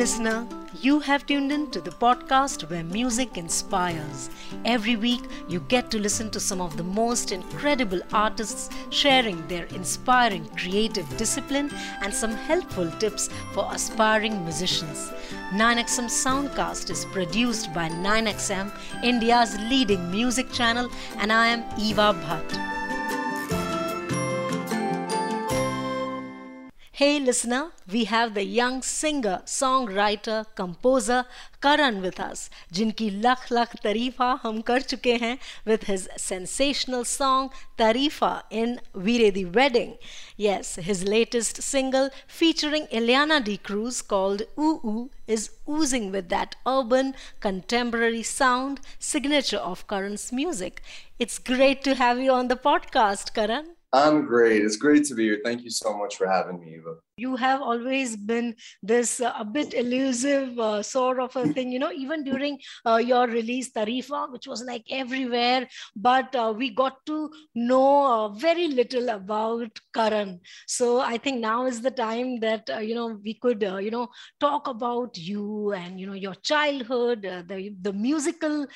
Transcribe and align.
listener. 0.00 0.46
You 0.80 1.00
have 1.00 1.26
tuned 1.26 1.52
in 1.52 1.70
to 1.72 1.80
the 1.82 1.90
podcast 1.90 2.62
where 2.70 2.82
music 2.82 3.36
inspires. 3.36 4.30
Every 4.64 4.96
week, 4.96 5.20
you 5.46 5.60
get 5.60 5.90
to 5.90 5.98
listen 5.98 6.30
to 6.30 6.40
some 6.40 6.62
of 6.62 6.78
the 6.78 6.82
most 6.82 7.32
incredible 7.32 8.00
artists 8.10 8.70
sharing 8.88 9.46
their 9.46 9.66
inspiring 9.66 10.48
creative 10.56 11.06
discipline 11.18 11.70
and 12.00 12.14
some 12.14 12.32
helpful 12.32 12.90
tips 12.92 13.28
for 13.52 13.68
aspiring 13.74 14.42
musicians. 14.42 15.12
9XM 15.52 16.08
Soundcast 16.24 16.88
is 16.88 17.04
produced 17.16 17.74
by 17.74 17.90
9XM, 17.90 18.72
India's 19.04 19.54
leading 19.68 20.10
music 20.10 20.50
channel, 20.50 20.88
and 21.18 21.30
I 21.30 21.48
am 21.48 21.62
Eva 21.78 22.14
Bhatt. 22.24 22.79
Hey 27.00 27.18
listener, 27.18 27.70
we 27.90 28.04
have 28.04 28.34
the 28.34 28.44
young 28.44 28.82
singer, 28.82 29.40
songwriter, 29.46 30.44
composer 30.54 31.24
Karan 31.62 32.02
with 32.02 32.20
us, 32.20 32.50
jinki 32.70 33.08
lakh 33.22 33.50
lakh 33.50 33.72
tarifa 33.84 34.28
hum 34.40 34.58
kar 34.62 34.80
chuke 34.80 35.18
hain 35.22 35.38
with 35.64 35.84
his 35.84 36.10
sensational 36.18 37.06
song 37.06 37.48
Tarifa 37.78 38.42
in 38.50 38.82
Veere 38.94 39.32
Di 39.32 39.46
Wedding. 39.46 39.96
Yes, 40.36 40.74
his 40.90 41.02
latest 41.04 41.62
single 41.62 42.10
featuring 42.26 42.86
Ileana 42.88 43.42
D'Cruz 43.42 44.02
called 44.06 44.42
Oo 44.58 44.78
Oo 44.84 45.10
is 45.26 45.50
oozing 45.66 46.12
with 46.12 46.28
that 46.28 46.56
urban 46.66 47.14
contemporary 47.48 48.22
sound 48.22 48.78
signature 48.98 49.64
of 49.72 49.86
Karan's 49.86 50.30
music. 50.32 50.82
It's 51.18 51.38
great 51.38 51.82
to 51.84 51.94
have 51.94 52.20
you 52.20 52.32
on 52.32 52.48
the 52.48 52.62
podcast, 52.70 53.32
Karan. 53.32 53.76
I'm 53.92 54.26
great. 54.26 54.64
It's 54.64 54.76
great 54.76 55.04
to 55.06 55.14
be 55.14 55.24
here. 55.24 55.40
Thank 55.44 55.62
you 55.62 55.70
so 55.70 55.96
much 55.96 56.16
for 56.16 56.28
having 56.28 56.60
me, 56.60 56.74
Eva 56.76 56.96
you 57.20 57.36
have 57.36 57.60
always 57.60 58.16
been 58.16 58.54
this 58.82 59.20
uh, 59.20 59.32
a 59.38 59.44
bit 59.44 59.74
elusive 59.74 60.58
uh, 60.58 60.82
sort 60.82 61.20
of 61.20 61.34
a 61.36 61.46
thing 61.54 61.72
you 61.72 61.78
know 61.78 61.92
even 61.92 62.24
during 62.24 62.58
uh, 62.86 62.96
your 62.96 63.26
release 63.26 63.70
tarifa 63.72 64.20
which 64.32 64.46
was 64.46 64.62
like 64.64 64.84
everywhere. 64.90 65.68
But 65.96 66.34
we 66.56 66.70
got 66.70 67.04
to 67.06 67.30
know 67.54 68.34
very 68.46 68.68
little 68.68 69.08
about 69.10 69.78
karan. 69.94 70.40
So 70.66 71.00
i 71.00 71.16
think 71.18 71.40
now 71.40 71.66
is 71.66 71.80
the 71.82 71.90
time 71.90 72.40
that 72.40 72.70
you 72.88 72.94
know 72.94 73.08
we 73.24 73.34
could 73.34 73.62
you 73.86 73.90
know 73.90 74.08
talk 74.46 74.68
about 74.68 75.16
you 75.16 75.72
and 75.72 76.00
you 76.00 76.06
know 76.06 76.18
your 76.26 76.34
childhood 76.50 77.22
the 77.22 77.58
the 77.86 77.92
musical 77.92 78.66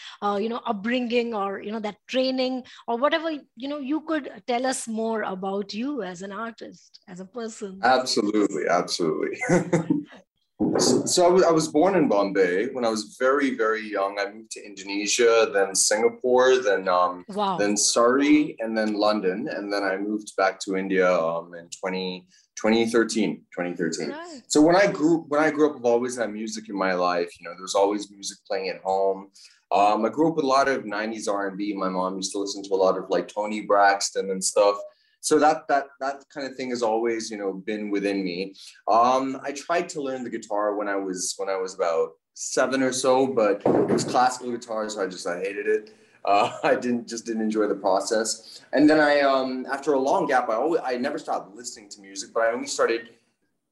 you 0.45 0.49
know 0.49 0.63
upbringing 0.73 1.35
or 1.35 1.51
you 1.61 1.73
know 1.73 1.81
that 1.81 1.97
training 2.07 2.63
or 2.89 2.97
whatever 3.05 3.31
you 3.31 3.69
know 3.69 3.79
you 3.79 4.01
could 4.13 4.31
tell 4.47 4.67
us 4.67 4.87
more 4.89 5.23
about 5.23 5.75
you 5.75 6.03
as 6.03 6.23
an 6.23 6.33
artist 6.33 7.01
as 7.09 7.21
a 7.21 7.25
person. 7.25 7.81
Absolutely 7.83 8.34
absolutely, 8.35 8.69
absolutely. 8.69 9.37
so, 10.79 11.05
so 11.07 11.45
I, 11.47 11.53
was, 11.53 11.69
born 11.69 11.95
in 11.95 12.09
Bombay. 12.09 12.69
When 12.73 12.85
I 12.85 12.89
was 12.89 13.17
very, 13.19 13.57
very 13.57 13.89
young, 13.89 14.19
I 14.19 14.31
moved 14.33 14.51
to 14.53 14.65
Indonesia, 14.65 15.51
then 15.53 15.75
Singapore, 15.75 16.59
then 16.59 16.89
um, 16.89 17.25
wow. 17.29 17.57
then 17.57 17.77
Surrey, 17.77 18.57
and 18.61 18.77
then 18.77 18.95
London, 18.95 19.49
and 19.49 19.73
then 19.73 19.83
I 19.83 19.97
moved 19.97 20.35
back 20.37 20.59
to 20.61 20.77
India 20.77 21.11
um, 21.13 21.55
in 21.55 21.69
20, 21.69 22.27
2013. 22.57 23.37
2013. 23.57 24.11
Right. 24.11 24.43
So 24.49 24.61
when 24.61 24.77
I 24.77 24.87
grew 24.87 25.25
when 25.29 25.41
I 25.41 25.51
grew 25.51 25.71
up, 25.71 25.77
I've 25.77 25.85
always 25.85 26.17
had 26.17 26.33
music 26.33 26.69
in 26.69 26.77
my 26.77 26.95
life. 26.95 27.31
You 27.39 27.49
know, 27.49 27.55
there's 27.57 27.75
always 27.75 28.11
music 28.11 28.39
playing 28.47 28.69
at 28.69 28.81
home. 28.83 29.31
Um, 29.73 30.05
I 30.05 30.09
grew 30.09 30.29
up 30.29 30.37
with 30.37 30.45
a 30.45 30.49
lot 30.49 30.69
of 30.69 30.85
90s 30.85 31.27
R&B. 31.29 31.75
My 31.75 31.89
mom 31.89 32.17
used 32.17 32.31
to 32.33 32.39
listen 32.39 32.63
to 32.63 32.75
a 32.75 32.77
lot 32.77 32.97
of 32.97 33.07
like 33.09 33.27
Toni 33.27 33.63
Braxton 33.63 34.31
and 34.31 34.45
stuff 34.45 34.77
so 35.25 35.39
that 35.39 35.67
that 35.69 35.87
that 36.01 36.23
kind 36.33 36.47
of 36.47 36.55
thing 36.55 36.69
has 36.69 36.83
always 36.83 37.31
you 37.31 37.39
know 37.39 37.53
been 37.53 37.91
within 37.91 38.23
me. 38.23 38.55
Um, 38.87 39.41
i 39.43 39.53
tried 39.53 39.89
to 39.91 40.03
learn 40.03 40.23
the 40.23 40.31
guitar 40.37 40.77
when 40.77 40.89
i 40.89 40.97
was 40.97 41.35
when 41.39 41.49
i 41.49 41.57
was 41.57 41.75
about 41.75 42.11
seven 42.35 42.83
or 42.83 42.93
so 42.93 43.27
but 43.27 43.63
it 43.65 43.89
was 43.97 44.05
classical 44.05 44.51
guitar 44.51 44.89
so 44.89 45.03
i 45.03 45.07
just 45.07 45.27
i 45.27 45.39
hated 45.39 45.67
it. 45.67 45.95
Uh, 46.27 46.51
i 46.65 46.75
didn't 46.75 47.07
just 47.07 47.27
didn't 47.27 47.43
enjoy 47.43 47.67
the 47.69 47.75
process. 47.75 48.63
And 48.73 48.89
then 48.89 48.99
i 48.99 49.21
um, 49.21 49.67
after 49.71 49.93
a 49.93 49.99
long 49.99 50.27
gap 50.27 50.49
i 50.49 50.55
always 50.55 50.81
i 50.83 50.97
never 50.97 51.19
stopped 51.19 51.55
listening 51.55 51.91
to 51.91 52.01
music 52.01 52.31
but 52.33 52.45
i 52.45 52.51
only 52.51 52.67
started 52.67 53.11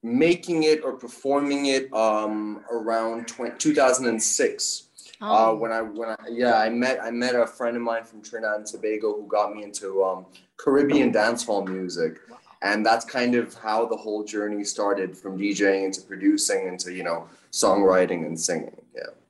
making 0.02 0.64
it 0.64 0.84
or 0.84 0.92
performing 0.92 1.66
it 1.76 1.90
um, 1.94 2.62
around 2.70 3.26
20, 3.26 3.56
2006 3.56 4.52
uh, 4.52 4.91
oh. 5.22 5.52
Uh, 5.52 5.54
when 5.54 5.72
I 5.72 5.80
when 5.82 6.10
I 6.10 6.16
yeah 6.30 6.58
I 6.58 6.68
met 6.68 7.02
I 7.02 7.10
met 7.10 7.34
a 7.34 7.46
friend 7.46 7.76
of 7.76 7.82
mine 7.82 8.04
from 8.04 8.22
Trinidad 8.22 8.56
and 8.56 8.66
Tobago 8.66 9.14
who 9.14 9.26
got 9.26 9.54
me 9.54 9.62
into 9.62 10.04
um, 10.04 10.26
Caribbean 10.56 11.12
dancehall 11.12 11.66
music, 11.66 12.20
and 12.60 12.84
that's 12.84 13.04
kind 13.04 13.34
of 13.34 13.54
how 13.54 13.86
the 13.86 13.96
whole 13.96 14.24
journey 14.24 14.64
started 14.64 15.16
from 15.16 15.38
DJing 15.38 15.84
into 15.84 16.02
producing 16.02 16.66
into 16.66 16.92
you 16.92 17.04
know 17.04 17.28
songwriting 17.52 18.26
and 18.26 18.38
singing. 18.38 18.76
Yeah 18.94 19.21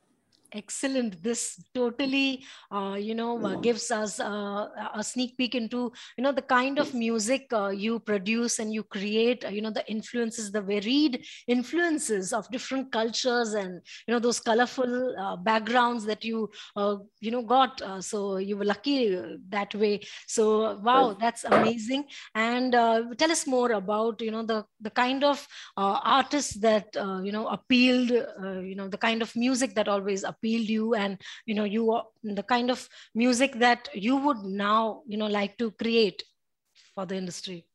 excellent. 0.52 1.22
This 1.22 1.62
totally 1.74 2.44
uh, 2.70 2.96
you 2.98 3.14
know 3.14 3.44
uh, 3.44 3.56
gives 3.56 3.90
us 3.90 4.20
uh, 4.20 4.68
a 4.94 5.02
sneak 5.02 5.36
peek 5.36 5.54
into 5.54 5.92
you 6.16 6.22
know 6.22 6.32
the 6.32 6.42
kind 6.42 6.78
of 6.78 6.94
music 6.94 7.46
uh, 7.52 7.68
you 7.68 7.98
produce 7.98 8.58
and 8.58 8.72
you 8.72 8.82
create 8.82 9.44
uh, 9.44 9.48
you 9.48 9.62
know 9.62 9.70
the 9.70 9.88
influences 9.90 10.52
the 10.52 10.60
varied 10.60 11.24
influences 11.48 12.32
of 12.32 12.50
different 12.50 12.92
cultures 12.92 13.54
and 13.54 13.80
you 14.06 14.12
know 14.12 14.18
those 14.18 14.40
colorful 14.40 15.14
uh, 15.18 15.36
backgrounds 15.36 16.04
that 16.04 16.24
you 16.24 16.50
you 17.20 17.30
know 17.30 17.42
got 17.42 17.80
so 18.00 18.36
you 18.36 18.56
were 18.56 18.64
lucky 18.64 19.10
that 19.48 19.74
way. 19.74 20.00
So 20.26 20.78
wow 20.82 21.16
that's 21.18 21.44
amazing. 21.44 22.04
And 22.34 22.72
tell 22.72 23.30
us 23.30 23.46
more 23.46 23.72
about 23.72 24.20
you 24.20 24.30
know 24.30 24.44
the 24.44 24.64
the 24.80 24.90
kind 24.90 25.24
of 25.24 25.46
artists 25.76 26.54
that 26.60 26.86
you 27.24 27.32
know 27.32 27.48
appealed 27.48 28.10
you 28.10 28.74
know 28.74 28.88
the 28.88 28.98
kind 28.98 29.22
of 29.22 29.34
music 29.36 29.74
that 29.74 29.88
always 29.88 30.22
appealed 30.24 30.41
appealed 30.42 30.68
you 30.68 30.94
and 30.94 31.18
you 31.46 31.54
know 31.54 31.64
you 31.64 32.00
the 32.22 32.42
kind 32.42 32.70
of 32.70 32.88
music 33.14 33.58
that 33.58 33.88
you 33.94 34.16
would 34.16 34.42
now 34.44 35.02
you 35.06 35.16
know 35.16 35.26
like 35.26 35.56
to 35.58 35.70
create 35.72 36.22
for 36.94 37.06
the 37.06 37.16
industry? 37.16 37.66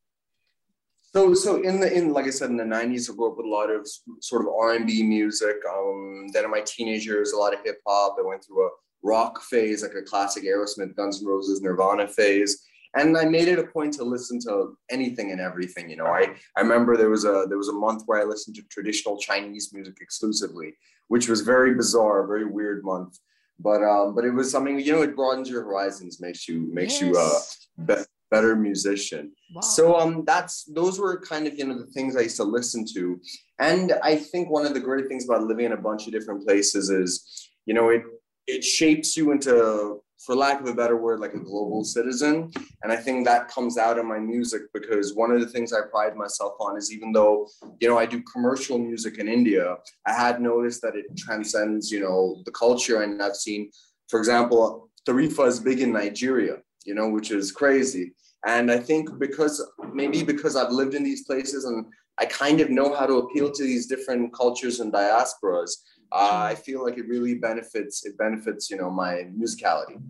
So 1.13 1.33
so 1.33 1.61
in 1.61 1.79
the 1.79 1.91
in 1.91 2.13
like 2.13 2.25
i 2.25 2.29
said 2.29 2.49
in 2.49 2.57
the 2.57 2.63
90s 2.63 3.09
i 3.09 3.15
grew 3.15 3.31
up 3.31 3.37
with 3.37 3.45
a 3.45 3.49
lot 3.49 3.69
of 3.71 3.87
sort 4.19 4.41
of 4.41 4.49
r&b 4.49 5.03
music 5.03 5.55
um 5.73 6.27
then 6.33 6.43
in 6.43 6.51
my 6.51 6.61
teenage 6.61 7.05
years 7.05 7.31
a 7.31 7.37
lot 7.37 7.53
of 7.53 7.61
hip-hop 7.63 8.17
i 8.19 8.27
went 8.27 8.43
through 8.43 8.67
a 8.67 8.69
rock 9.03 9.41
phase 9.41 9.83
like 9.83 9.95
a 9.95 10.01
classic 10.01 10.43
aerosmith 10.43 10.95
guns 10.95 11.21
n' 11.21 11.27
roses 11.27 11.61
nirvana 11.61 12.07
phase 12.07 12.66
and 12.95 13.17
I 13.17 13.25
made 13.25 13.47
it 13.47 13.59
a 13.59 13.63
point 13.63 13.93
to 13.93 14.03
listen 14.03 14.39
to 14.41 14.77
anything 14.89 15.31
and 15.31 15.41
everything. 15.41 15.89
You 15.89 15.97
know, 15.97 16.07
I 16.07 16.35
I 16.55 16.61
remember 16.61 16.95
there 16.95 17.09
was 17.09 17.25
a 17.25 17.45
there 17.47 17.57
was 17.57 17.69
a 17.69 17.73
month 17.73 18.03
where 18.05 18.21
I 18.21 18.23
listened 18.23 18.55
to 18.57 18.63
traditional 18.63 19.17
Chinese 19.17 19.73
music 19.73 19.97
exclusively, 20.01 20.73
which 21.07 21.27
was 21.27 21.41
very 21.41 21.73
bizarre, 21.73 22.27
very 22.27 22.45
weird 22.45 22.83
month. 22.83 23.17
But 23.59 23.83
um, 23.83 24.15
but 24.15 24.25
it 24.25 24.31
was 24.31 24.51
something 24.51 24.79
you 24.79 24.93
know 24.93 25.01
it 25.01 25.15
broadens 25.15 25.49
your 25.49 25.63
horizons, 25.63 26.21
makes 26.21 26.47
you 26.47 26.69
makes 26.73 27.01
yes. 27.01 27.01
you 27.01 27.17
uh 27.17 27.85
be- 27.85 28.03
better 28.29 28.55
musician. 28.55 29.31
Wow. 29.53 29.61
So 29.61 29.99
um 29.99 30.23
that's 30.25 30.63
those 30.65 30.99
were 30.99 31.19
kind 31.21 31.47
of 31.47 31.57
you 31.57 31.65
know 31.65 31.77
the 31.77 31.87
things 31.87 32.15
I 32.15 32.21
used 32.21 32.37
to 32.37 32.43
listen 32.43 32.85
to, 32.93 33.19
and 33.59 33.93
I 34.03 34.15
think 34.15 34.49
one 34.49 34.65
of 34.65 34.73
the 34.73 34.79
great 34.79 35.07
things 35.07 35.25
about 35.25 35.43
living 35.43 35.65
in 35.65 35.71
a 35.73 35.77
bunch 35.77 36.05
of 36.07 36.13
different 36.13 36.45
places 36.45 36.89
is 36.89 37.49
you 37.65 37.73
know 37.73 37.89
it 37.89 38.03
it 38.47 38.63
shapes 38.63 39.17
you 39.17 39.31
into 39.31 40.01
for 40.19 40.35
lack 40.35 40.59
of 40.59 40.67
a 40.67 40.73
better 40.73 40.97
word, 40.97 41.19
like 41.19 41.33
a 41.33 41.39
global 41.39 41.83
citizen. 41.83 42.51
And 42.83 42.91
I 42.91 42.95
think 42.95 43.25
that 43.25 43.49
comes 43.49 43.77
out 43.77 43.97
in 43.97 44.07
my 44.07 44.19
music 44.19 44.63
because 44.73 45.13
one 45.13 45.31
of 45.31 45.39
the 45.39 45.47
things 45.47 45.73
I 45.73 45.81
pride 45.89 46.15
myself 46.15 46.53
on 46.59 46.77
is 46.77 46.91
even 46.91 47.11
though, 47.11 47.47
you 47.79 47.87
know, 47.87 47.97
I 47.97 48.05
do 48.05 48.21
commercial 48.23 48.77
music 48.77 49.19
in 49.19 49.27
India, 49.27 49.77
I 50.05 50.13
had 50.13 50.41
noticed 50.41 50.81
that 50.81 50.95
it 50.95 51.05
transcends, 51.17 51.91
you 51.91 51.99
know, 51.99 52.41
the 52.45 52.51
culture. 52.51 53.03
And 53.03 53.21
I've 53.21 53.35
seen, 53.35 53.71
for 54.09 54.19
example, 54.19 54.89
Tarifa 55.07 55.47
is 55.47 55.59
big 55.59 55.81
in 55.81 55.93
Nigeria, 55.93 56.57
you 56.85 56.95
know, 56.95 57.09
which 57.09 57.31
is 57.31 57.51
crazy. 57.51 58.13
And 58.45 58.71
I 58.71 58.79
think 58.79 59.17
because 59.19 59.65
maybe 59.93 60.23
because 60.23 60.55
I've 60.55 60.71
lived 60.71 60.93
in 60.93 61.03
these 61.03 61.25
places 61.25 61.65
and 61.65 61.85
I 62.19 62.25
kind 62.25 62.59
of 62.61 62.69
know 62.69 62.95
how 62.95 63.05
to 63.05 63.19
appeal 63.19 63.51
to 63.51 63.63
these 63.63 63.85
different 63.85 64.33
cultures 64.33 64.79
and 64.79 64.91
diasporas, 64.91 65.71
uh, 66.11 66.47
I 66.51 66.55
feel 66.55 66.83
like 66.83 66.97
it 66.97 67.07
really 67.07 67.35
benefits 67.35 68.05
it 68.05 68.17
benefits 68.17 68.69
you 68.69 68.77
know 68.77 68.89
my 68.89 69.27
musicality. 69.37 70.01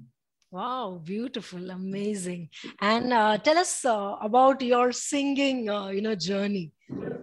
Wow, 0.50 1.02
beautiful, 1.04 1.72
amazing. 1.72 2.50
And 2.80 3.12
uh, 3.12 3.38
tell 3.38 3.58
us 3.58 3.84
uh, 3.84 4.16
about 4.22 4.62
your 4.62 4.94
singing, 4.94 5.70
uh, 5.70 5.90
you 5.90 6.02
know, 6.02 6.16
journey. 6.16 6.72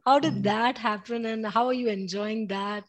How 0.05 0.19
did 0.19 0.43
that 0.43 0.77
happen, 0.77 1.25
and 1.25 1.47
how 1.47 1.67
are 1.67 1.73
you 1.73 1.89
enjoying 1.89 2.49
that? 2.49 2.85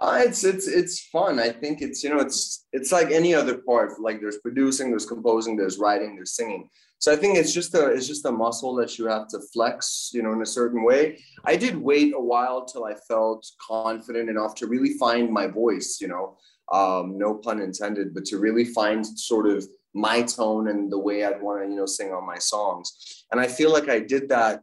Uh, 0.00 0.22
it's 0.26 0.42
it's 0.42 0.66
it's 0.66 1.06
fun. 1.06 1.38
I 1.38 1.50
think 1.50 1.82
it's 1.82 2.02
you 2.02 2.10
know 2.10 2.18
it's 2.18 2.66
it's 2.72 2.90
like 2.90 3.12
any 3.12 3.32
other 3.32 3.58
part. 3.58 4.00
Like 4.00 4.20
there's 4.20 4.38
producing, 4.38 4.90
there's 4.90 5.06
composing, 5.06 5.56
there's 5.56 5.78
writing, 5.78 6.16
there's 6.16 6.34
singing. 6.34 6.68
So 7.04 7.12
I 7.12 7.16
think 7.16 7.36
it's 7.36 7.52
just 7.52 7.74
a 7.74 7.88
it's 7.88 8.06
just 8.06 8.24
a 8.24 8.32
muscle 8.32 8.74
that 8.76 8.96
you 8.98 9.06
have 9.08 9.28
to 9.28 9.40
flex, 9.52 10.10
you 10.14 10.22
know, 10.22 10.32
in 10.32 10.40
a 10.40 10.46
certain 10.46 10.82
way. 10.82 11.18
I 11.44 11.54
did 11.54 11.76
wait 11.76 12.14
a 12.14 12.18
while 12.18 12.64
till 12.64 12.86
I 12.86 12.94
felt 12.94 13.46
confident 13.60 14.30
enough 14.30 14.54
to 14.54 14.66
really 14.66 14.94
find 14.94 15.30
my 15.30 15.46
voice, 15.46 15.98
you 16.00 16.08
know, 16.08 16.38
um, 16.72 17.18
no 17.18 17.34
pun 17.34 17.60
intended, 17.60 18.14
but 18.14 18.24
to 18.30 18.38
really 18.38 18.64
find 18.64 19.06
sort 19.06 19.46
of 19.46 19.68
my 19.92 20.22
tone 20.22 20.68
and 20.68 20.90
the 20.90 20.98
way 20.98 21.26
I'd 21.26 21.42
want 21.42 21.62
to, 21.62 21.68
you 21.68 21.76
know, 21.76 21.84
sing 21.84 22.10
on 22.10 22.26
my 22.26 22.38
songs. 22.38 23.26
And 23.30 23.38
I 23.38 23.48
feel 23.48 23.70
like 23.70 23.90
I 23.90 24.00
did 24.00 24.30
that 24.30 24.62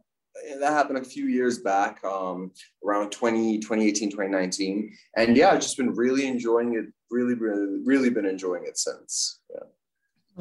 that 0.58 0.72
happened 0.72 0.98
a 0.98 1.04
few 1.04 1.26
years 1.26 1.60
back, 1.60 2.02
um, 2.02 2.50
around 2.84 3.10
20, 3.10 3.60
2018, 3.60 4.10
2019. 4.10 4.92
And 5.16 5.36
yeah, 5.36 5.50
I've 5.50 5.60
just 5.60 5.76
been 5.76 5.94
really 5.94 6.26
enjoying 6.26 6.74
it, 6.74 6.86
really, 7.08 7.34
really, 7.34 7.82
really 7.84 8.10
been 8.10 8.26
enjoying 8.26 8.64
it 8.66 8.78
since. 8.78 9.38
Yeah. 9.48 9.68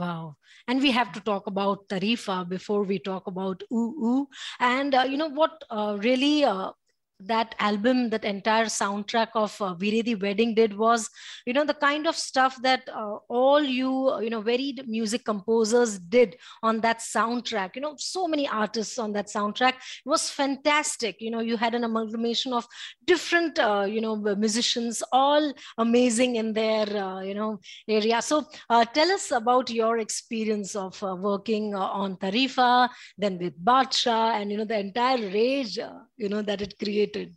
Wow. 0.02 0.38
And 0.68 0.82
we 0.82 0.90
have 0.92 1.12
to 1.14 1.20
talk 1.22 1.46
about 1.46 1.88
Tarifa 1.88 2.48
before 2.50 2.84
we 2.84 2.98
talk 2.98 3.28
about 3.28 3.62
Ooh 3.72 3.94
Ooh. 4.10 4.28
And 4.60 4.96
uh, 4.96 5.06
you 5.08 5.18
know 5.18 5.30
what 5.30 5.64
uh, 5.70 5.98
really 6.02 6.44
uh, 6.44 6.72
that 7.28 7.56
album, 7.60 8.10
that 8.10 8.26
entire 8.26 8.66
soundtrack 8.66 9.30
of 9.36 9.60
uh, 9.62 9.74
Di 9.74 10.16
Wedding 10.16 10.56
did 10.56 10.78
was, 10.78 11.10
you 11.46 11.54
know, 11.54 11.66
the 11.66 11.74
kind 11.74 12.08
of 12.08 12.16
stuff 12.16 12.62
that 12.62 12.88
uh, 12.90 13.18
all 13.30 13.62
you, 13.62 14.20
you 14.22 14.30
know, 14.30 14.42
varied 14.42 14.88
music 14.88 15.26
composers 15.26 16.00
did 16.00 16.36
on 16.64 16.82
that 16.82 17.00
soundtrack. 17.00 17.76
You 17.76 17.82
know, 17.82 17.96
so 17.98 18.28
many 18.28 18.48
artists 18.48 18.98
on 18.98 19.14
that 19.14 19.28
soundtrack. 19.28 19.74
It 19.74 20.06
was 20.06 20.30
fantastic. 20.30 21.18
You 21.20 21.32
know, 21.32 21.40
you 21.40 21.58
had 21.58 21.76
an 21.76 21.84
amalgamation 21.84 22.54
of 22.54 22.66
different, 23.06 23.60
uh, 23.60 23.86
you 23.88 24.02
know, 24.02 24.16
musicians, 24.16 25.04
all 25.12 25.54
amazing 25.78 26.36
in 26.36 26.54
their, 26.54 26.88
uh, 26.88 27.22
you 27.22 27.34
know, 27.34 27.60
area. 27.88 28.22
So 28.22 28.46
uh, 28.70 28.86
tell 28.86 29.12
us 29.12 29.32
about 29.32 29.70
your 29.70 30.00
experience 30.00 30.76
of 30.76 31.02
uh, 31.04 31.16
working 31.16 31.76
uh, 31.76 31.80
on 31.80 32.18
Tarifa, 32.18 32.90
then 33.18 33.38
with 33.38 33.58
Badshah, 33.64 34.42
and, 34.42 34.52
you 34.52 34.58
know, 34.58 34.66
the 34.66 34.80
entire 34.80 35.18
rage, 35.18 35.80
you 36.22 36.30
know, 36.30 36.42
that 36.44 36.62
it 36.62 36.78
created? 36.78 37.36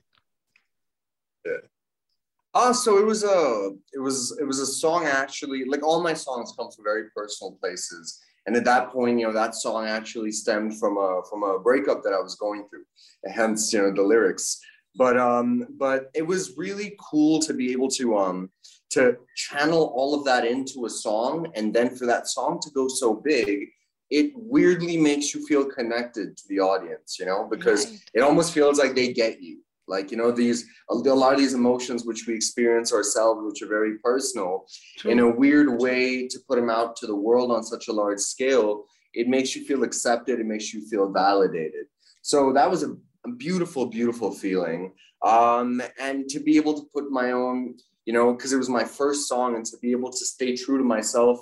Yeah. 1.45 1.65
Uh, 2.53 2.73
so 2.73 2.99
it 2.99 3.07
was 3.07 3.25
a 3.25 3.71
it 3.93 3.99
was 3.99 4.37
it 4.41 4.45
was 4.45 4.61
a 4.61 4.67
song 4.67 5.07
actually 5.07 5.65
like 5.65 5.83
all 5.83 6.01
my 6.01 6.15
songs 6.15 6.53
come 6.57 6.71
from 6.71 6.85
very 6.85 7.11
personal 7.17 7.53
places 7.61 8.21
and 8.47 8.55
at 8.55 8.65
that 8.65 8.91
point 8.93 9.19
you 9.19 9.27
know 9.27 9.33
that 9.33 9.57
song 9.57 9.87
actually 9.87 10.31
stemmed 10.31 10.79
from 10.79 10.97
a 10.97 11.21
from 11.29 11.43
a 11.43 11.59
breakup 11.59 12.05
that 12.05 12.13
I 12.13 12.21
was 12.21 12.37
going 12.37 12.69
through 12.69 12.85
hence 13.27 13.73
you 13.73 13.83
know 13.83 13.93
the 13.93 14.03
lyrics 14.03 14.61
but 14.95 15.19
um 15.19 15.67
but 15.77 16.11
it 16.15 16.25
was 16.25 16.57
really 16.57 16.97
cool 17.11 17.41
to 17.41 17.53
be 17.53 17.73
able 17.73 17.89
to 17.89 18.17
um 18.17 18.51
to 18.91 19.17
channel 19.35 19.93
all 19.97 20.15
of 20.15 20.25
that 20.25 20.47
into 20.47 20.87
a 20.87 20.91
song 20.91 21.51
and 21.57 21.75
then 21.75 21.91
for 21.97 22.07
that 22.07 22.29
song 22.29 22.61
to 22.63 22.71
go 22.71 22.87
so 22.87 23.15
big 23.15 23.69
it 24.15 24.31
weirdly 24.37 24.97
makes 24.97 25.35
you 25.35 25.45
feel 25.45 25.65
connected 25.65 26.37
to 26.37 26.45
the 26.49 26.61
audience, 26.61 27.19
you 27.19 27.27
know, 27.27 27.49
because 27.51 27.87
right. 27.87 27.99
it 28.15 28.21
almost 28.21 28.55
feels 28.55 28.79
like 28.79 28.95
they 28.95 29.13
get 29.13 29.43
you. 29.43 29.59
Like, 29.89 30.13
you 30.13 30.17
know, 30.17 30.31
these, 30.31 30.65
a 30.89 30.95
lot 30.95 31.33
of 31.33 31.41
these 31.41 31.53
emotions 31.53 32.07
which 32.07 32.25
we 32.29 32.35
experience 32.35 32.93
ourselves, 32.93 33.41
which 33.45 33.61
are 33.61 33.67
very 33.67 33.99
personal, 33.99 34.67
True. 34.99 35.11
in 35.11 35.19
a 35.19 35.29
weird 35.29 35.83
way 35.83 36.29
to 36.29 36.39
put 36.49 36.57
them 36.61 36.71
out 36.71 36.95
to 36.99 37.09
the 37.09 37.17
world 37.17 37.51
on 37.51 37.65
such 37.65 37.89
a 37.89 37.93
large 37.93 38.21
scale, 38.21 38.85
it 39.15 39.27
makes 39.27 39.57
you 39.57 39.65
feel 39.65 39.83
accepted, 39.83 40.39
it 40.39 40.47
makes 40.47 40.73
you 40.73 40.87
feel 40.87 41.11
validated. 41.11 41.87
So 42.23 42.53
that 42.53 42.71
was 42.71 42.85
a, 42.85 42.97
a 43.27 43.33
beautiful, 43.37 43.87
beautiful 43.87 44.31
feeling. 44.31 44.93
Um, 45.25 45.83
and 45.99 46.29
to 46.29 46.39
be 46.39 46.57
able 46.57 46.75
to 46.75 46.87
put 46.95 47.11
my 47.11 47.33
own, 47.33 47.75
you 48.07 48.13
know, 48.13 48.33
because 48.33 48.53
it 48.53 48.59
was 48.59 48.69
my 48.69 48.85
first 48.85 49.27
song 49.27 49.57
and 49.57 49.67
to 49.67 49.77
be 49.83 49.91
able 49.91 50.13
to 50.13 50.25
stay 50.25 50.57
true 50.57 50.79
to 50.79 50.85
myself 50.85 51.41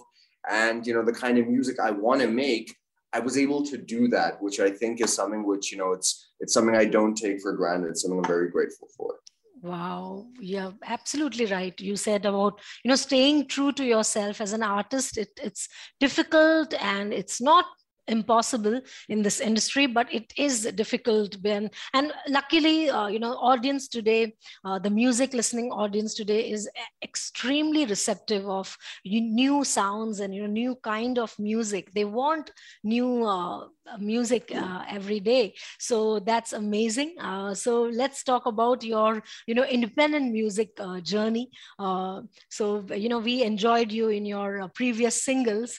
and 0.51 0.87
you 0.87 0.95
know 0.95 1.05
the 1.05 1.13
kind 1.13 1.39
of 1.39 1.47
music 1.47 1.79
i 1.81 1.91
want 1.91 2.21
to 2.21 2.27
make 2.29 2.75
i 3.13 3.21
was 3.21 3.39
able 3.39 3.65
to 3.65 3.77
do 3.77 4.09
that 4.09 4.41
which 4.43 4.61
i 4.61 4.71
think 4.71 5.01
is 5.01 5.13
something 5.13 5.47
which 5.47 5.71
you 5.71 5.79
know 5.79 5.93
it's 5.93 6.33
it's 6.41 6.53
something 6.53 6.77
i 6.77 6.85
don't 6.85 7.15
take 7.15 7.41
for 7.41 7.53
granted. 7.53 7.91
It's 7.91 8.03
something 8.03 8.19
i'm 8.19 8.25
very 8.25 8.51
grateful 8.51 8.89
for. 8.97 9.15
Wow. 9.63 10.27
Yeah 10.41 10.73
absolutely 10.85 11.47
right. 11.47 11.81
You 11.81 11.95
said 11.95 12.27
about 12.27 12.61
you 12.83 12.89
know 12.89 12.97
staying 12.97 13.47
true 13.47 13.71
to 13.73 13.85
yourself 13.85 14.41
as 14.41 14.53
an 14.53 14.65
artist 14.65 15.17
it, 15.17 15.31
it's 15.41 15.69
difficult 16.01 16.75
and 16.75 17.13
it's 17.13 17.41
not 17.41 17.67
impossible 18.09 18.81
in 19.09 19.23
this 19.23 19.41
industry 19.41 19.87
but 19.87 20.13
it 20.13 20.33
is 20.37 20.65
difficult 20.75 21.41
ben. 21.43 21.71
And 21.95 22.13
luckily 22.29 22.91
uh, 22.91 23.07
you 23.07 23.19
know 23.19 23.33
audience 23.35 23.89
today 23.89 24.35
uh, 24.65 24.79
the 24.79 24.91
music 24.91 25.35
listening 25.35 25.71
audience 25.71 26.15
today 26.15 26.51
is 26.51 26.69
extremely 27.03 27.87
receptive 27.87 28.49
of 28.49 28.77
new 29.05 29.65
sounds 29.65 30.21
and 30.21 30.35
you 30.35 30.43
know 30.43 30.53
new 30.53 30.75
kind 30.83 31.19
of 31.19 31.35
music. 31.39 31.93
They 31.93 32.05
want 32.05 32.51
new 32.83 33.25
uh, 33.25 33.67
music 33.99 34.51
uh, 34.55 34.85
every 34.89 35.21
day. 35.21 35.55
So 35.79 36.19
that's 36.21 36.53
amazing. 36.53 37.15
Uh, 37.21 37.55
so 37.55 37.83
let's 37.83 38.23
talk 38.23 38.47
about 38.47 38.83
your 38.83 39.23
you 39.47 39.55
know 39.55 39.65
independent 39.65 40.33
music 40.33 40.71
uh, 40.81 41.01
journey. 41.01 41.51
Uh, 41.79 42.23
so 42.51 42.85
you 42.95 43.09
know 43.09 43.19
we 43.19 43.43
enjoyed 43.43 43.93
you 43.93 44.09
in 44.09 44.25
your 44.25 44.63
uh, 44.63 44.69
previous 44.69 45.23
singles. 45.23 45.79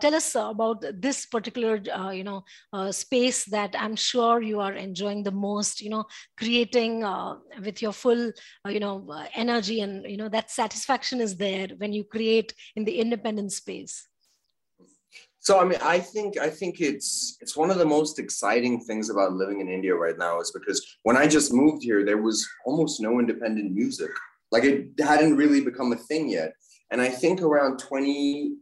Tell 0.00 0.14
us 0.14 0.34
about 0.34 0.84
this 1.00 1.26
particular 1.26 1.80
you 2.12 2.24
know 2.24 2.44
space 2.90 3.44
that 3.44 3.74
i'm 3.78 3.96
sure 3.96 4.42
you 4.42 4.60
are 4.60 4.72
enjoying 4.74 5.22
the 5.22 5.30
most 5.30 5.80
you 5.80 5.90
know 5.90 6.04
creating 6.36 7.04
with 7.62 7.82
your 7.82 7.92
full 7.92 8.32
you 8.68 8.80
know 8.80 9.24
energy 9.34 9.80
and 9.80 10.04
you 10.08 10.16
know 10.16 10.28
that 10.28 10.50
satisfaction 10.50 11.20
is 11.20 11.36
there 11.36 11.68
when 11.78 11.92
you 11.92 12.04
create 12.04 12.54
in 12.76 12.84
the 12.84 12.98
independent 12.98 13.52
space 13.52 14.08
so 15.42 15.58
I 15.58 15.64
mean, 15.64 15.80
I 15.82 15.98
think 15.98 16.38
I 16.38 16.48
think 16.48 16.80
it's 16.80 17.36
it's 17.40 17.56
one 17.56 17.72
of 17.72 17.78
the 17.78 17.84
most 17.84 18.20
exciting 18.20 18.80
things 18.80 19.10
about 19.10 19.32
living 19.32 19.60
in 19.60 19.68
India 19.68 19.92
right 19.92 20.16
now 20.16 20.40
is 20.40 20.52
because 20.52 20.80
when 21.02 21.16
I 21.16 21.26
just 21.26 21.52
moved 21.52 21.82
here, 21.82 22.04
there 22.04 22.22
was 22.22 22.48
almost 22.64 23.00
no 23.00 23.18
independent 23.18 23.72
music. 23.72 24.12
Like 24.52 24.62
it 24.62 24.90
hadn't 25.00 25.36
really 25.36 25.60
become 25.60 25.90
a 25.92 25.96
thing 25.96 26.28
yet. 26.28 26.52
And 26.92 27.00
I 27.00 27.08
think 27.08 27.42
around 27.42 27.78
20, 27.78 28.52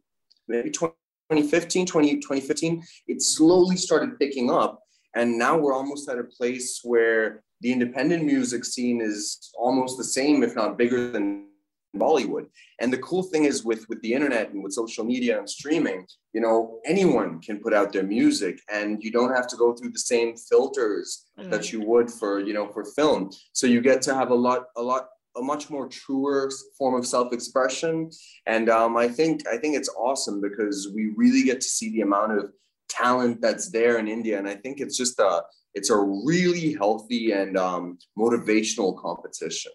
maybe 0.49 0.71
2015, 0.71 1.85
20, 1.85 2.15
2015, 2.15 2.83
it 3.09 3.21
slowly 3.21 3.77
started 3.77 4.19
picking 4.19 4.51
up. 4.51 4.81
And 5.15 5.39
now 5.39 5.59
we're 5.59 5.75
almost 5.75 6.09
at 6.09 6.19
a 6.19 6.25
place 6.25 6.81
where 6.83 7.43
the 7.61 7.73
independent 7.73 8.25
music 8.25 8.65
scene 8.65 9.03
is 9.03 9.51
almost 9.55 9.99
the 9.99 10.05
same, 10.05 10.43
if 10.43 10.55
not 10.57 10.79
bigger 10.79 11.11
than 11.11 11.50
Bollywood. 11.97 12.47
And 12.81 12.93
the 12.93 12.99
cool 12.99 13.23
thing 13.23 13.45
is 13.45 13.65
with 13.65 13.89
with 13.89 14.01
the 14.03 14.13
internet 14.13 14.51
and 14.51 14.63
with 14.63 14.73
social 14.73 15.05
media 15.05 15.39
and 15.39 15.49
streaming, 15.49 16.07
you 16.33 16.41
know, 16.41 16.81
anyone 16.87 17.41
can 17.41 17.61
put 17.61 17.75
out 17.75 17.93
their 17.93 18.05
music 18.05 18.61
and 18.73 19.03
you 19.03 19.11
don't 19.11 19.35
have 19.35 19.49
to 19.49 19.57
go 19.57 19.75
through 19.75 19.91
the 19.91 19.99
same 19.99 20.37
filters 20.37 21.27
mm. 21.39 21.51
that 21.51 21.73
you 21.73 21.81
would 21.83 22.11
for, 22.11 22.41
you 22.41 22.53
know, 22.53 22.69
for 22.69 22.85
film. 22.85 23.31
So 23.53 23.67
you 23.67 23.81
get 23.81 24.03
to 24.03 24.15
have 24.15 24.31
a 24.31 24.35
lot 24.35 24.67
a 24.77 24.83
lot 24.83 25.09
a 25.37 25.43
much 25.43 25.71
more 25.71 25.89
truer 25.89 26.51
form 26.77 26.95
of 26.95 27.07
self-expression 27.07 28.11
and 28.47 28.69
um, 28.69 28.97
i 28.97 29.07
think 29.07 29.47
i 29.47 29.57
think 29.57 29.77
it's 29.77 29.89
awesome 29.91 30.41
because 30.41 30.91
we 30.93 31.13
really 31.17 31.45
get 31.45 31.61
to 31.61 31.69
see 31.69 31.91
the 31.93 32.01
amount 32.01 32.33
of 32.37 32.51
talent 32.89 33.41
that's 33.41 33.71
there 33.71 33.99
in 33.99 34.09
india 34.09 34.37
and 34.39 34.49
i 34.49 34.57
think 34.57 34.81
it's 34.81 34.97
just 34.97 35.21
a 35.21 35.43
it's 35.75 35.91
a 35.91 35.97
really 35.97 36.75
healthy 36.75 37.31
and 37.31 37.57
um, 37.57 37.97
motivational 38.19 39.01
competition 39.01 39.71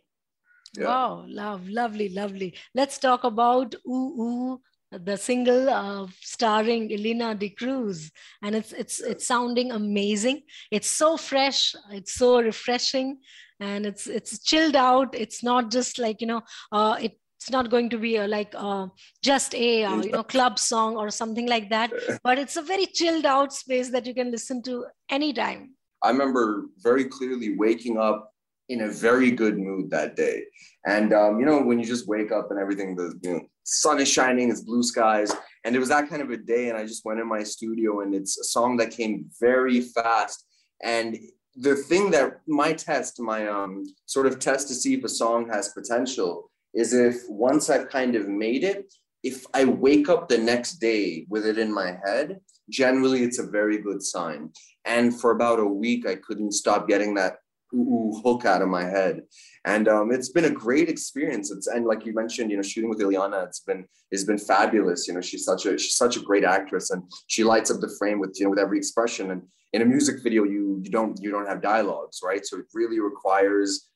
yeah. 0.77 0.85
Wow, 0.85 1.25
love, 1.27 1.67
lovely, 1.69 2.09
lovely. 2.09 2.55
Let's 2.73 2.97
talk 2.97 3.23
about 3.23 3.75
Ooh 3.87 4.21
Ooh, 4.21 4.61
the 4.91 5.17
single 5.17 5.69
uh, 5.69 6.07
starring 6.21 6.89
Ileana 6.89 7.37
D'Cruz, 7.37 8.11
and 8.41 8.55
it's 8.55 8.71
it's 8.71 8.99
it's 9.01 9.27
sounding 9.27 9.71
amazing. 9.71 10.41
It's 10.71 10.87
so 10.87 11.17
fresh, 11.17 11.75
it's 11.91 12.13
so 12.13 12.41
refreshing, 12.41 13.19
and 13.59 13.85
it's 13.85 14.07
it's 14.07 14.43
chilled 14.43 14.75
out. 14.75 15.15
It's 15.15 15.43
not 15.43 15.71
just 15.71 15.99
like 15.99 16.21
you 16.21 16.27
know, 16.27 16.41
uh, 16.71 16.97
it 17.01 17.19
it's 17.45 17.51
not 17.51 17.69
going 17.69 17.89
to 17.91 17.99
be 17.99 18.15
a, 18.15 18.27
like 18.27 18.53
uh, 18.55 18.87
just 19.23 19.53
a 19.53 19.83
uh, 19.83 20.01
you 20.01 20.11
know 20.11 20.23
club 20.35 20.57
song 20.57 20.97
or 20.97 21.11
something 21.11 21.47
like 21.47 21.69
that 21.69 21.91
but 22.23 22.39
it's 22.39 22.55
a 22.55 22.61
very 22.61 22.87
chilled 22.87 23.25
out 23.25 23.53
space 23.53 23.91
that 23.91 24.05
you 24.07 24.15
can 24.15 24.31
listen 24.31 24.63
to 24.63 24.85
anytime 25.09 25.75
i 26.01 26.09
remember 26.09 26.65
very 26.77 27.05
clearly 27.05 27.55
waking 27.55 27.99
up 27.99 28.33
in 28.69 28.81
a 28.81 28.87
very 28.87 29.31
good 29.31 29.57
mood 29.57 29.89
that 29.91 30.15
day. 30.15 30.43
And 30.85 31.13
um, 31.13 31.39
you 31.39 31.45
know, 31.45 31.61
when 31.61 31.79
you 31.79 31.85
just 31.85 32.07
wake 32.07 32.31
up 32.31 32.51
and 32.51 32.59
everything, 32.59 32.95
the 32.95 33.17
you 33.21 33.33
know, 33.33 33.41
sun 33.63 33.99
is 33.99 34.07
shining, 34.07 34.49
it's 34.49 34.61
blue 34.61 34.83
skies, 34.83 35.31
and 35.63 35.75
it 35.75 35.79
was 35.79 35.89
that 35.89 36.09
kind 36.09 36.21
of 36.21 36.29
a 36.31 36.37
day. 36.37 36.69
And 36.69 36.77
I 36.77 36.85
just 36.85 37.05
went 37.05 37.19
in 37.19 37.27
my 37.27 37.43
studio, 37.43 38.01
and 38.01 38.13
it's 38.13 38.37
a 38.37 38.43
song 38.43 38.77
that 38.77 38.91
came 38.91 39.29
very 39.39 39.81
fast. 39.81 40.45
And 40.83 41.17
the 41.55 41.75
thing 41.75 42.11
that 42.11 42.41
my 42.47 42.73
test, 42.73 43.19
my 43.19 43.47
um, 43.47 43.85
sort 44.05 44.25
of 44.27 44.39
test 44.39 44.67
to 44.67 44.73
see 44.73 44.93
if 44.95 45.03
a 45.03 45.09
song 45.09 45.49
has 45.49 45.69
potential, 45.69 46.51
is 46.73 46.93
if 46.93 47.21
once 47.29 47.69
I've 47.69 47.89
kind 47.89 48.15
of 48.15 48.27
made 48.27 48.63
it, 48.63 48.93
if 49.23 49.45
I 49.53 49.65
wake 49.65 50.09
up 50.09 50.27
the 50.27 50.37
next 50.37 50.73
day 50.73 51.25
with 51.29 51.45
it 51.45 51.57
in 51.57 51.73
my 51.73 51.97
head, 52.05 52.39
generally 52.69 53.23
it's 53.23 53.39
a 53.39 53.47
very 53.47 53.79
good 53.79 54.03
sign. 54.03 54.51
And 54.85 55.19
for 55.19 55.31
about 55.31 55.59
a 55.59 55.65
week, 55.65 56.05
I 56.07 56.15
couldn't 56.15 56.51
stop 56.51 56.87
getting 56.87 57.15
that 57.15 57.37
ooh, 57.75 58.21
hook 58.23 58.45
out 58.45 58.61
of 58.61 58.69
my 58.69 58.83
head. 58.83 59.23
And 59.65 59.87
um, 59.87 60.11
it's 60.11 60.29
been 60.29 60.45
a 60.45 60.49
great 60.49 60.89
experience. 60.89 61.51
It's 61.51 61.67
and 61.67 61.85
like 61.85 62.05
you 62.05 62.13
mentioned, 62.13 62.51
you 62.51 62.57
know, 62.57 62.63
shooting 62.63 62.89
with 62.89 62.99
Ileana, 62.99 63.45
it's 63.45 63.59
been 63.59 63.85
it's 64.11 64.23
been 64.23 64.37
fabulous. 64.37 65.07
You 65.07 65.13
know, 65.13 65.21
she's 65.21 65.45
such 65.45 65.65
a 65.65 65.77
she's 65.77 65.95
such 65.95 66.17
a 66.17 66.21
great 66.21 66.43
actress, 66.43 66.91
and 66.91 67.03
she 67.27 67.43
lights 67.43 67.71
up 67.71 67.81
the 67.81 67.93
frame 67.99 68.19
with 68.19 68.35
you 68.39 68.45
know 68.45 68.51
with 68.51 68.59
every 68.59 68.77
expression. 68.77 69.31
And 69.31 69.41
in 69.73 69.81
a 69.81 69.85
music 69.85 70.23
video, 70.23 70.43
you 70.43 70.79
you 70.83 70.89
don't 70.89 71.19
you 71.21 71.31
don't 71.31 71.47
have 71.47 71.61
dialogues, 71.61 72.21
right? 72.23 72.45
So 72.45 72.59
it 72.59 72.65
really 72.73 72.99
requires 72.99 73.89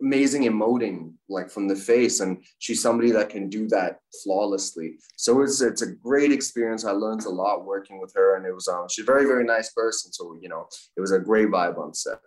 amazing 0.00 0.44
emoting 0.44 1.12
like 1.28 1.50
from 1.50 1.68
the 1.68 1.76
face 1.76 2.20
and 2.20 2.42
she's 2.58 2.80
somebody 2.80 3.10
that 3.10 3.28
can 3.28 3.48
do 3.48 3.68
that 3.68 3.98
flawlessly 4.22 4.94
so 5.16 5.42
it's 5.42 5.60
it's 5.60 5.82
a 5.82 5.92
great 5.92 6.32
experience 6.32 6.84
i 6.84 6.90
learned 6.90 7.24
a 7.26 7.28
lot 7.28 7.66
working 7.66 8.00
with 8.00 8.12
her 8.14 8.36
and 8.36 8.46
it 8.46 8.54
was 8.54 8.66
um 8.66 8.86
she's 8.88 9.02
a 9.02 9.06
very 9.06 9.26
very 9.26 9.44
nice 9.44 9.70
person 9.72 10.10
so 10.12 10.38
you 10.40 10.48
know 10.48 10.66
it 10.96 11.00
was 11.00 11.12
a 11.12 11.18
great 11.18 11.48
vibe 11.48 11.78
on 11.78 11.92
set 11.92 12.18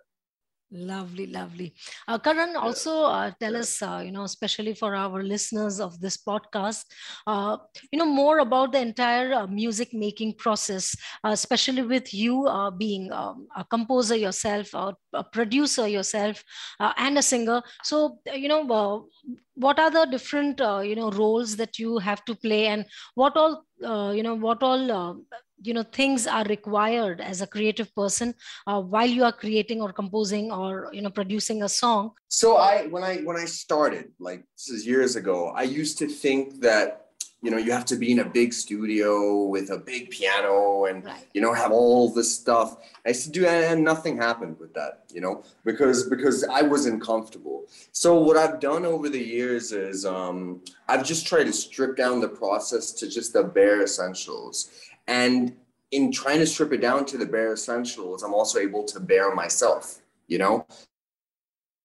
Lovely, 0.76 1.28
lovely. 1.28 1.72
Uh, 2.08 2.18
Karan, 2.18 2.56
also 2.56 3.04
uh, 3.04 3.30
tell 3.38 3.54
us, 3.56 3.80
uh, 3.80 4.02
you 4.04 4.10
know, 4.10 4.24
especially 4.24 4.74
for 4.74 4.96
our 4.96 5.22
listeners 5.22 5.78
of 5.78 6.00
this 6.00 6.16
podcast, 6.16 6.84
uh, 7.28 7.58
you 7.92 7.98
know, 7.98 8.04
more 8.04 8.40
about 8.40 8.72
the 8.72 8.80
entire 8.80 9.32
uh, 9.34 9.46
music 9.46 9.94
making 9.94 10.34
process, 10.34 10.96
uh, 11.22 11.28
especially 11.28 11.82
with 11.82 12.12
you 12.12 12.48
being 12.76 13.12
um, 13.12 13.46
a 13.54 13.64
composer 13.64 14.16
yourself, 14.16 14.74
a 14.74 15.22
producer 15.32 15.86
yourself, 15.86 16.42
and 16.80 17.18
a 17.18 17.22
singer. 17.22 17.62
So, 17.84 18.18
you 18.34 18.48
know, 18.48 19.06
what 19.54 19.78
are 19.78 19.92
the 19.92 20.06
different, 20.10 20.58
you 20.58 20.96
know, 20.96 21.10
roles 21.12 21.54
that 21.56 21.78
you 21.78 21.98
have 21.98 22.24
to 22.24 22.34
play, 22.34 22.66
and 22.66 22.84
what 23.14 23.36
all, 23.36 23.64
you 24.12 24.24
know, 24.24 24.34
what 24.34 24.60
all 24.64 25.22
you 25.66 25.74
know 25.74 25.82
things 25.82 26.26
are 26.26 26.44
required 26.44 27.20
as 27.20 27.40
a 27.40 27.46
creative 27.46 27.94
person 27.94 28.34
uh, 28.66 28.80
while 28.80 29.06
you 29.08 29.24
are 29.24 29.32
creating 29.32 29.80
or 29.80 29.92
composing 29.92 30.52
or 30.52 30.90
you 30.92 31.02
know 31.02 31.10
producing 31.10 31.62
a 31.62 31.68
song. 31.68 32.12
So 32.28 32.56
i 32.56 32.86
when 32.86 33.02
i 33.02 33.16
when 33.18 33.36
i 33.36 33.44
started 33.44 34.12
like 34.18 34.44
this 34.56 34.68
is 34.68 34.86
years 34.86 35.16
ago 35.16 35.52
i 35.56 35.62
used 35.62 35.98
to 35.98 36.06
think 36.08 36.60
that 36.60 37.04
you 37.42 37.50
know 37.50 37.58
you 37.58 37.72
have 37.72 37.84
to 37.84 37.96
be 37.96 38.10
in 38.10 38.20
a 38.20 38.24
big 38.24 38.52
studio 38.52 39.44
with 39.44 39.70
a 39.70 39.78
big 39.78 40.10
piano 40.10 40.86
and 40.86 41.04
right. 41.04 41.26
you 41.34 41.40
know 41.42 41.52
have 41.52 41.72
all 41.72 42.08
this 42.08 42.34
stuff. 42.34 42.78
I 43.04 43.10
used 43.10 43.24
to 43.24 43.30
do 43.30 43.46
and 43.46 43.84
nothing 43.84 44.16
happened 44.16 44.58
with 44.58 44.72
that 44.74 45.04
you 45.14 45.20
know 45.20 45.44
because 45.64 46.08
because 46.08 46.44
i 46.44 46.60
wasn't 46.60 47.00
comfortable 47.00 47.66
so 47.92 48.18
what 48.18 48.36
i've 48.36 48.58
done 48.60 48.84
over 48.84 49.08
the 49.08 49.24
years 49.36 49.72
is 49.72 50.04
um, 50.04 50.60
i've 50.88 51.04
just 51.04 51.26
tried 51.26 51.44
to 51.44 51.52
strip 51.52 51.96
down 51.96 52.20
the 52.20 52.28
process 52.28 52.90
to 52.92 53.08
just 53.08 53.32
the 53.32 53.44
bare 53.44 53.82
essentials 53.82 54.70
and 55.06 55.54
in 55.90 56.10
trying 56.10 56.38
to 56.40 56.46
strip 56.46 56.72
it 56.72 56.80
down 56.80 57.04
to 57.06 57.18
the 57.18 57.26
bare 57.26 57.52
essentials, 57.52 58.22
I'm 58.22 58.34
also 58.34 58.58
able 58.58 58.84
to 58.84 59.00
bear 59.00 59.34
myself, 59.34 60.00
you 60.26 60.38
know? 60.38 60.66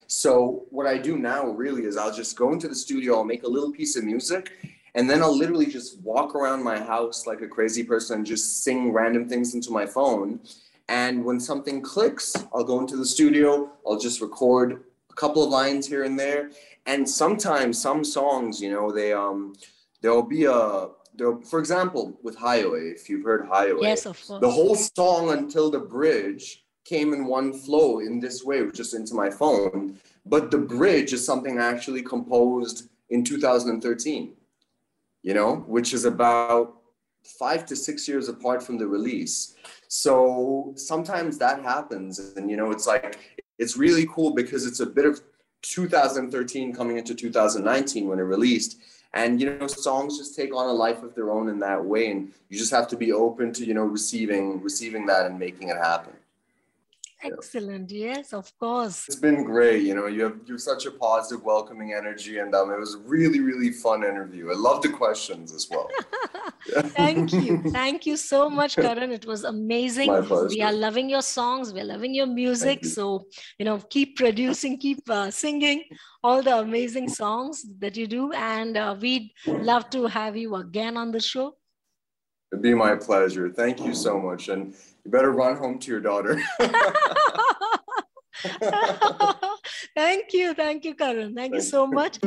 So 0.07 0.65
what 0.71 0.88
I 0.88 0.97
do 0.97 1.17
now 1.17 1.47
really 1.47 1.85
is 1.85 1.95
I'll 1.95 2.13
just 2.13 2.35
go 2.35 2.51
into 2.51 2.67
the 2.67 2.75
studio, 2.75 3.17
I'll 3.17 3.23
make 3.23 3.43
a 3.43 3.47
little 3.47 3.71
piece 3.71 3.95
of 3.95 4.03
music, 4.03 4.51
and 4.95 5.07
then 5.07 5.21
I'll 5.21 5.38
literally 5.38 5.67
just 5.67 6.01
walk 6.01 6.33
around 6.33 6.63
my 6.63 6.79
house 6.79 7.27
like 7.27 7.41
a 7.41 7.47
crazy 7.47 7.83
person 7.83 8.17
and 8.17 8.25
just 8.25 8.63
sing 8.63 8.91
random 8.91 9.29
things 9.29 9.53
into 9.53 9.71
my 9.71 9.85
phone. 9.85 10.39
And 10.88 11.23
when 11.23 11.39
something 11.39 11.81
clicks, 11.81 12.35
I'll 12.51 12.63
go 12.63 12.79
into 12.79 12.97
the 12.97 13.05
studio, 13.05 13.71
I'll 13.85 13.99
just 13.99 14.21
record 14.21 14.83
a 15.11 15.13
couple 15.13 15.43
of 15.43 15.51
lines 15.51 15.85
here 15.85 16.03
and 16.03 16.17
there. 16.17 16.49
And 16.88 17.07
sometimes 17.07 17.79
some 17.79 18.03
songs, 18.03 18.59
you 18.59 18.71
know, 18.71 18.91
they 18.91 19.13
um 19.13 19.53
there'll 20.01 20.23
be 20.23 20.45
a 20.45 20.88
for 21.49 21.59
example, 21.59 22.17
with 22.23 22.35
Highway, 22.38 22.89
if 22.89 23.09
you've 23.09 23.25
heard 23.25 23.47
Highway, 23.47 23.81
yes, 23.81 24.05
of 24.05 24.15
course. 24.25 24.41
the 24.41 24.49
whole 24.49 24.75
song 24.75 25.31
until 25.31 25.69
the 25.69 25.79
bridge 25.79 26.63
came 26.85 27.13
in 27.13 27.25
one 27.25 27.53
flow 27.53 27.99
in 27.99 28.19
this 28.19 28.43
way, 28.43 28.69
just 28.71 28.93
into 28.93 29.13
my 29.13 29.29
phone. 29.29 29.97
But 30.25 30.51
the 30.51 30.57
bridge 30.57 31.13
is 31.13 31.25
something 31.25 31.59
I 31.59 31.67
actually 31.71 32.01
composed 32.01 32.89
in 33.09 33.23
2013, 33.23 34.33
you 35.23 35.33
know, 35.33 35.57
which 35.67 35.93
is 35.93 36.05
about 36.05 36.75
five 37.23 37.65
to 37.67 37.75
six 37.75 38.07
years 38.07 38.29
apart 38.29 38.63
from 38.63 38.77
the 38.77 38.88
release. 38.88 39.55
So 39.88 40.73
sometimes 40.75 41.38
that 41.38 41.61
happens. 41.61 42.19
And, 42.35 42.49
you 42.49 42.57
know, 42.57 42.71
it's 42.71 42.88
like, 42.88 43.17
it's 43.57 43.77
really 43.77 44.07
cool 44.07 44.33
because 44.33 44.65
it's 44.65 44.79
a 44.79 44.85
bit 44.85 45.05
of 45.05 45.21
2013 45.61 46.73
coming 46.73 46.97
into 46.97 47.13
2019 47.13 48.07
when 48.07 48.19
it 48.19 48.23
released 48.23 48.77
and 49.13 49.41
you 49.41 49.57
know 49.57 49.67
songs 49.67 50.17
just 50.17 50.35
take 50.35 50.53
on 50.53 50.67
a 50.67 50.73
life 50.73 51.03
of 51.03 51.15
their 51.15 51.31
own 51.31 51.49
in 51.49 51.59
that 51.59 51.83
way. 51.83 52.11
And 52.11 52.31
you 52.49 52.57
just 52.57 52.71
have 52.71 52.87
to 52.89 52.97
be 52.97 53.11
open 53.11 53.53
to 53.53 53.65
you 53.65 53.73
know 53.73 53.83
receiving 53.83 54.61
receiving 54.61 55.05
that 55.07 55.25
and 55.25 55.39
making 55.39 55.69
it 55.69 55.77
happen 55.77 56.13
excellent 57.23 57.91
yes 57.91 58.33
of 58.33 58.51
course. 58.57 59.07
It's 59.07 59.17
been 59.17 59.43
great 59.43 59.83
you 59.83 59.95
know 59.95 60.07
you 60.07 60.23
have 60.23 60.38
you're 60.45 60.57
such 60.57 60.85
a 60.85 60.91
positive 60.91 61.43
welcoming 61.43 61.93
energy 61.93 62.39
and 62.39 62.53
um, 62.55 62.71
it 62.71 62.79
was 62.79 62.97
really 63.05 63.39
really 63.39 63.71
fun 63.71 64.03
interview. 64.03 64.51
I 64.51 64.55
love 64.55 64.81
the 64.81 64.89
questions 64.89 65.53
as 65.53 65.67
well. 65.69 65.88
Thank 66.99 67.31
you 67.33 67.63
thank 67.71 68.05
you 68.05 68.17
so 68.17 68.49
much 68.49 68.75
karan. 68.83 69.11
It 69.11 69.25
was 69.25 69.43
amazing. 69.43 70.07
My 70.07 70.21
pleasure. 70.21 70.49
we 70.49 70.61
are 70.61 70.73
loving 70.73 71.09
your 71.09 71.21
songs 71.21 71.73
we're 71.73 71.85
loving 71.85 72.13
your 72.13 72.27
music 72.27 72.83
you. 72.83 72.89
so 72.89 73.25
you 73.57 73.65
know 73.65 73.77
keep 73.89 74.17
producing 74.17 74.77
keep 74.77 75.01
uh, 75.09 75.31
singing 75.31 75.83
all 76.23 76.41
the 76.43 76.57
amazing 76.57 77.07
songs 77.07 77.65
that 77.79 77.95
you 77.95 78.07
do 78.07 78.31
and 78.33 78.77
uh, 78.77 78.95
we'd 78.99 79.31
love 79.47 79.89
to 79.89 80.05
have 80.05 80.35
you 80.35 80.55
again 80.55 80.97
on 80.97 81.11
the 81.11 81.19
show 81.19 81.55
It'd 82.51 82.63
be 82.63 82.74
my 82.74 82.96
pleasure. 82.96 83.50
Thank 83.50 83.82
you 83.82 83.94
so 83.94 84.20
much. 84.20 84.50
And 84.50 84.74
you 85.06 85.12
better 85.12 85.32
run 85.32 85.56
home 85.56 85.77
to 85.79 85.91
your 85.91 86.00
daughter. 86.00 86.41
thank 89.96 90.34
you. 90.34 90.53
Thank 90.53 90.86
you, 90.86 90.96
Karan. 90.96 91.36
Thank, 91.36 91.36
thank 91.36 91.56
you 91.56 91.62
so 91.62 91.86
much. 91.86 92.18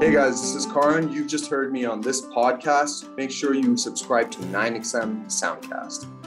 Hey 0.00 0.12
guys, 0.12 0.40
this 0.40 0.54
is 0.54 0.66
Karan. 0.66 1.12
You've 1.12 1.28
just 1.28 1.50
heard 1.50 1.72
me 1.72 1.84
on 1.84 2.00
this 2.00 2.22
podcast. 2.22 3.14
Make 3.16 3.30
sure 3.30 3.54
you 3.54 3.76
subscribe 3.76 4.30
to 4.32 4.38
9XM 4.38 5.26
Soundcast. 5.26 6.19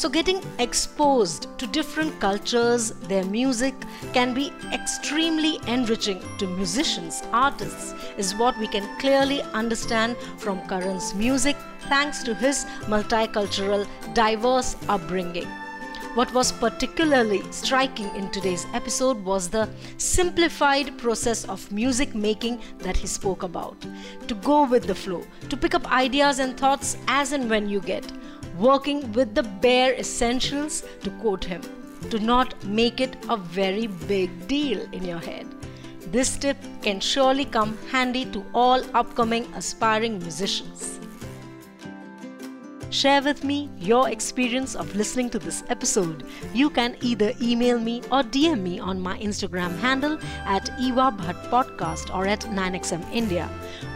So, 0.00 0.08
getting 0.08 0.40
exposed 0.58 1.46
to 1.58 1.66
different 1.66 2.18
cultures, 2.20 2.92
their 3.08 3.22
music 3.22 3.74
can 4.14 4.32
be 4.32 4.50
extremely 4.72 5.58
enriching 5.66 6.22
to 6.38 6.46
musicians, 6.46 7.22
artists, 7.32 7.92
is 8.16 8.34
what 8.34 8.58
we 8.58 8.66
can 8.66 8.88
clearly 8.98 9.42
understand 9.52 10.16
from 10.38 10.66
Karan's 10.66 11.14
music 11.14 11.54
thanks 11.90 12.22
to 12.22 12.34
his 12.34 12.64
multicultural, 12.86 13.86
diverse 14.14 14.74
upbringing. 14.88 15.46
What 16.14 16.32
was 16.32 16.50
particularly 16.50 17.42
striking 17.52 18.08
in 18.16 18.30
today's 18.30 18.66
episode 18.72 19.22
was 19.22 19.50
the 19.50 19.68
simplified 19.98 20.96
process 20.96 21.44
of 21.44 21.70
music 21.70 22.14
making 22.14 22.62
that 22.78 22.96
he 22.96 23.06
spoke 23.06 23.42
about. 23.42 23.76
To 24.28 24.34
go 24.34 24.64
with 24.64 24.86
the 24.86 24.94
flow, 24.94 25.22
to 25.50 25.56
pick 25.58 25.74
up 25.74 25.92
ideas 25.92 26.38
and 26.38 26.56
thoughts 26.56 26.96
as 27.06 27.32
and 27.32 27.50
when 27.50 27.68
you 27.68 27.80
get 27.80 28.10
working 28.58 29.12
with 29.12 29.34
the 29.34 29.42
bare 29.42 29.94
essentials, 29.94 30.82
to 31.02 31.10
quote 31.22 31.44
him, 31.44 31.62
Do 32.08 32.18
not 32.18 32.62
make 32.64 33.00
it 33.00 33.16
a 33.28 33.36
very 33.36 33.86
big 33.86 34.48
deal 34.48 34.80
in 34.92 35.04
your 35.04 35.18
head. 35.18 35.46
This 36.12 36.36
tip 36.36 36.56
can 36.82 37.00
surely 37.00 37.44
come 37.44 37.78
handy 37.90 38.24
to 38.26 38.44
all 38.52 38.82
upcoming 38.94 39.44
aspiring 39.54 40.18
musicians. 40.18 40.98
Share 43.00 43.22
with 43.22 43.44
me 43.44 43.70
your 43.78 44.10
experience 44.10 44.74
of 44.74 44.94
listening 44.94 45.30
to 45.30 45.38
this 45.38 45.64
episode. 45.70 46.26
You 46.52 46.68
can 46.68 46.98
either 47.00 47.32
email 47.40 47.78
me 47.78 48.02
or 48.12 48.22
DM 48.22 48.60
me 48.60 48.78
on 48.78 49.00
my 49.00 49.16
Instagram 49.20 49.78
handle 49.78 50.18
at 50.44 50.68
Eva 50.78 51.10
Bhatt 51.10 51.48
Podcast 51.48 52.14
or 52.14 52.26
at 52.26 52.40
9XM 52.40 53.02
India. 53.10 53.48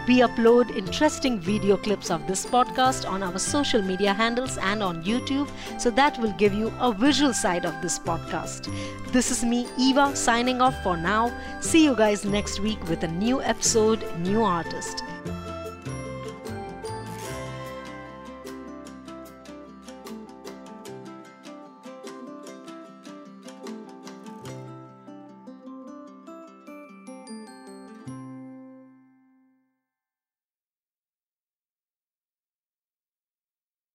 We 0.09 0.21
upload 0.21 0.75
interesting 0.75 1.39
video 1.39 1.77
clips 1.77 2.11
of 2.11 2.27
this 2.27 2.47
podcast 2.47 3.07
on 3.07 3.23
our 3.23 3.39
social 3.39 3.83
media 3.83 4.15
handles 4.15 4.57
and 4.57 4.83
on 4.83 5.05
YouTube, 5.05 5.51
so 5.79 5.91
that 5.91 6.19
will 6.19 6.33
give 6.39 6.55
you 6.55 6.73
a 6.81 6.91
visual 6.91 7.35
side 7.35 7.67
of 7.67 7.75
this 7.83 7.99
podcast. 7.99 8.73
This 9.13 9.31
is 9.31 9.45
me, 9.45 9.67
Eva, 9.79 10.17
signing 10.17 10.63
off 10.63 10.83
for 10.83 10.97
now. 10.97 11.31
See 11.61 11.85
you 11.85 11.95
guys 11.95 12.25
next 12.25 12.59
week 12.59 12.83
with 12.89 13.05
a 13.05 13.09
new 13.09 13.43
episode, 13.43 14.03
new 14.21 14.43
artist. 14.43 15.05